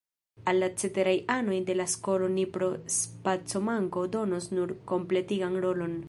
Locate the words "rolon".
5.67-5.95